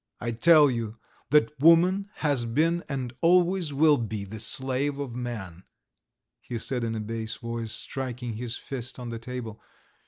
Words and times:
"I 0.19 0.31
tell 0.31 0.71
you 0.71 0.97
that 1.29 1.53
woman 1.59 2.09
has 2.25 2.45
been 2.45 2.83
and 2.89 3.13
always 3.21 3.71
will 3.71 3.97
be 3.99 4.25
the 4.25 4.39
slave 4.39 4.97
of 4.97 5.15
man," 5.15 5.61
he 6.39 6.57
said 6.57 6.83
in 6.83 6.95
a 6.95 6.99
bass 6.99 7.35
voice, 7.35 7.71
striking 7.71 8.33
his 8.33 8.57
fist 8.57 8.97
on 8.97 9.09
the 9.09 9.19
table. 9.19 9.61